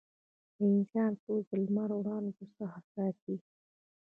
د 0.57 0.59
انسان 0.75 1.11
پوست 1.21 1.47
د 1.49 1.51
لمر 1.65 1.89
د 1.91 1.93
وړانګو 1.99 2.43
څخه 2.57 2.79
ساتي. 2.93 3.35